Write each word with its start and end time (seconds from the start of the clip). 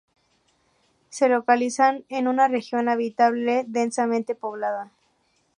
Se 1.09 1.29
localizan 1.29 2.05
en 2.09 2.27
una 2.27 2.47
región 2.47 2.89
habitable, 2.89 3.65
densamente 3.67 4.33
poblada. 4.33 4.91